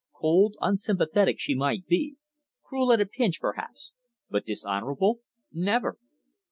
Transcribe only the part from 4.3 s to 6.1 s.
but dishonourable never!